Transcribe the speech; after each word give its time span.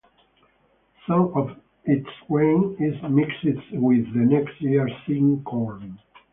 Some 1.05 1.31
of 1.35 1.51
its 1.85 2.09
grain 2.27 2.75
is 2.79 2.99
mixed 3.03 3.43
with 3.71 4.13
the 4.15 4.19
next 4.21 4.59
year's 4.59 4.91
seed 5.05 5.43
corn. 5.45 5.99